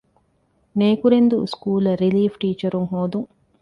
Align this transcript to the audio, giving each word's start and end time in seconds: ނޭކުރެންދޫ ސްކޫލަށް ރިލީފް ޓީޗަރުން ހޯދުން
ނޭކުރެންދޫ 0.79 1.37
ސްކޫލަށް 1.53 1.99
ރިލީފް 2.03 2.37
ޓީޗަރުން 2.41 2.87
ހޯދުން 2.91 3.29